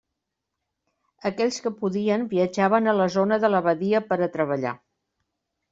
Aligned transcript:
Aquells 1.31 1.59
que 1.65 1.73
podien 1.83 2.25
viatjaven 2.33 2.93
a 2.93 2.97
la 3.03 3.09
zona 3.19 3.41
de 3.45 3.53
la 3.57 3.65
badia 3.69 4.05
per 4.11 4.23
a 4.29 4.33
treballar. 4.39 4.79